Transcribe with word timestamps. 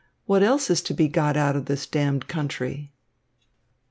"What 0.25 0.41
else 0.41 0.71
is 0.71 0.81
to 0.85 0.95
be 0.95 1.07
got 1.07 1.37
out 1.37 1.55
of 1.55 1.67
this 1.67 1.85
damned 1.85 2.27
country?" 2.27 2.91